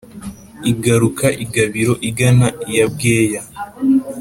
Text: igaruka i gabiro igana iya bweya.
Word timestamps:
igaruka 0.71 1.25
i 1.43 1.45
gabiro 1.53 1.93
igana 2.09 2.47
iya 2.69 2.85
bweya. 2.93 3.41